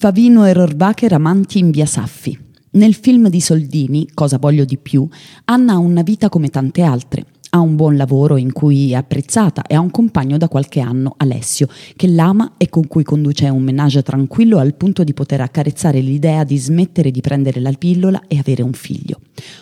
[0.00, 2.38] Favino e Rohrwacher amanti in via Saffi.
[2.74, 5.08] Nel film di Soldini, Cosa voglio di più,
[5.46, 7.24] Anna ha una vita come tante altre.
[7.50, 11.14] Ha un buon lavoro in cui è apprezzata e ha un compagno da qualche anno,
[11.16, 11.66] Alessio,
[11.96, 16.44] che l'ama e con cui conduce un menage tranquillo al punto di poter accarezzare l'idea
[16.44, 19.18] di smettere di prendere la pillola e avere un figlio.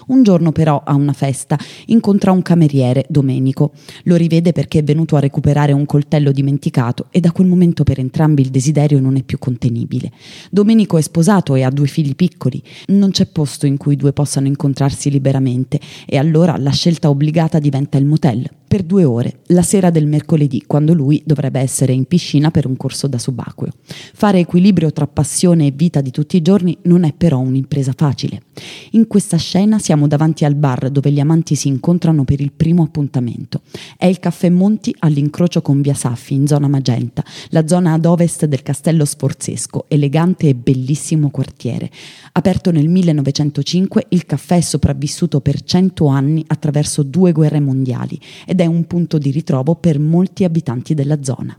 [0.09, 3.73] Un giorno però a una festa incontra un cameriere, Domenico.
[4.05, 7.99] Lo rivede perché è venuto a recuperare un coltello dimenticato e da quel momento per
[7.99, 10.11] entrambi il desiderio non è più contenibile.
[10.51, 12.63] Domenico è sposato e ha due figli piccoli.
[12.87, 17.59] Non c'è posto in cui i due possano incontrarsi liberamente e allora la scelta obbligata
[17.59, 22.05] diventa il motel per due ore, la sera del mercoledì, quando lui dovrebbe essere in
[22.05, 23.73] piscina per un corso da subacqueo.
[24.13, 28.43] Fare equilibrio tra passione e vita di tutti i giorni non è però un'impresa facile.
[28.91, 32.83] In questa scena siamo davanti al bar dove gli amanti si incontrano per il primo
[32.83, 33.63] appuntamento.
[33.97, 38.45] È il caffè Monti all'incrocio con Via Saffi, in zona Magenta, la zona ad ovest
[38.45, 41.91] del castello sforzesco, elegante e bellissimo quartiere.
[42.33, 48.61] Aperto nel 1905, il caffè è sopravvissuto per cento anni attraverso due guerre mondiali ed
[48.61, 51.57] è un punto di ritrovo per molti abitanti della zona.